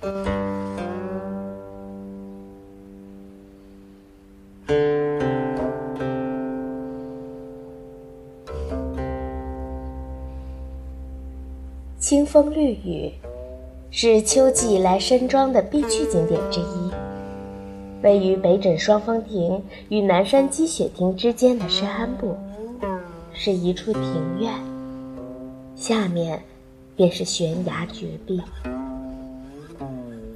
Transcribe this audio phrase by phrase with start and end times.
[0.00, 0.08] 清
[12.24, 13.12] 风绿雨，
[13.90, 16.90] 是秋季来山庄的必去景点之一。
[18.02, 22.34] 位于北枕双峰亭与南山积雪亭之间的山部，
[23.34, 24.02] 是一处庭
[24.40, 24.50] 院，
[25.76, 26.42] 下面
[26.96, 28.40] 便是悬崖绝壁。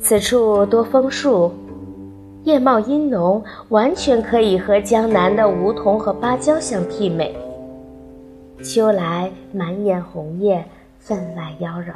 [0.05, 1.51] 此处多枫树，
[2.43, 7.35] 叶茂阴浓，完全可以和江南的梧桐和芭蕉相媲美。
[8.63, 10.63] 秋来满眼红叶。
[10.99, 11.93] 分外妖娆，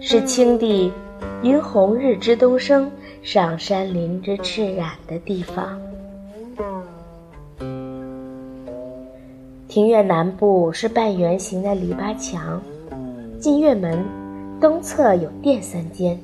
[0.00, 0.92] 是青帝
[1.40, 2.90] 因红日之东升，
[3.22, 5.78] 上山林之赤染的地方。
[9.68, 12.60] 庭院南部是半圆形的篱笆墙，
[13.38, 14.04] 进院门
[14.60, 16.18] 东侧有殿三间，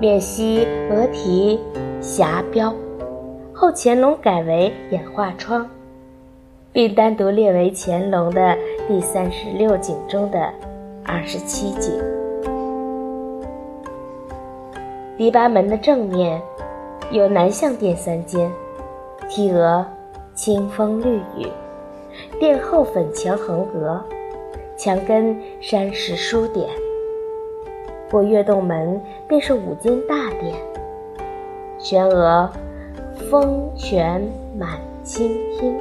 [0.00, 1.58] 面西额题
[2.00, 2.72] 霞标，
[3.52, 5.68] 后乾隆改为演化窗。
[6.70, 10.52] 并单独列为乾隆的第三十六景中的
[11.04, 11.92] 二十七景。
[15.16, 16.40] 篱笆门的正面
[17.10, 18.48] 有南向殿三间，
[19.28, 19.84] 题额
[20.32, 21.48] “清风绿雨”，
[22.38, 24.00] 殿后粉墙横阁，
[24.76, 26.68] 墙根山石书点。
[28.10, 30.54] 过月洞门便是五间大殿，
[31.78, 32.50] 悬额
[33.30, 35.28] “风泉满清
[35.58, 35.78] 厅”。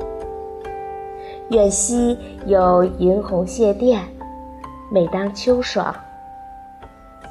[1.50, 4.02] 院西有银红谢殿，
[4.92, 5.96] 每当秋爽，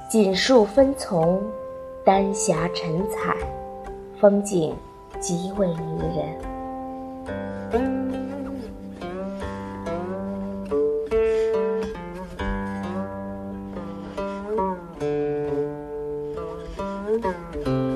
[0.08, 1.42] 锦树分丛，
[2.03, 3.36] 丹霞沉彩，
[4.19, 4.75] 风景
[5.20, 6.56] 极为迷人。
[17.19, 17.95] 噔噔。